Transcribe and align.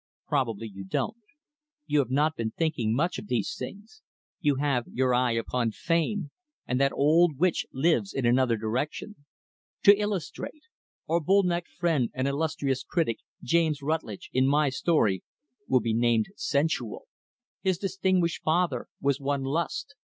"Probably 0.27 0.67
you 0.67 0.83
don't. 0.83 1.17
You 1.85 1.99
have 1.99 2.09
not 2.09 2.35
been 2.35 2.49
thinking 2.49 2.95
much 2.95 3.19
of 3.19 3.27
these 3.27 3.55
things. 3.55 4.01
You 4.39 4.55
have 4.55 4.87
your 4.87 5.13
eye 5.13 5.33
upon 5.33 5.69
Fame, 5.73 6.31
and 6.65 6.81
that 6.81 6.91
old 6.91 7.37
witch 7.37 7.67
lives 7.71 8.11
in 8.11 8.25
another 8.25 8.57
direction. 8.57 9.25
To 9.83 9.95
illustrate 9.95 10.63
our 11.07 11.19
bull 11.19 11.43
necked 11.43 11.69
friend 11.69 12.09
and 12.15 12.27
illustrious 12.27 12.83
critic, 12.83 13.19
James 13.43 13.83
Rutlidge, 13.83 14.31
in 14.33 14.47
my 14.47 14.69
story, 14.69 15.23
will 15.67 15.81
be 15.81 15.93
named 15.93 16.29
'Sensual.' 16.35 17.07
His 17.61 17.77
distinguished 17.77 18.41
father 18.41 18.87
was 18.99 19.19
one 19.19 19.43
'Lust.' 19.43 19.93